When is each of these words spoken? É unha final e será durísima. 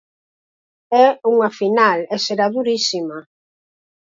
É 1.05 1.07
unha 1.33 1.49
final 1.59 1.99
e 2.15 2.17
será 2.27 2.45
durísima. 2.57 3.17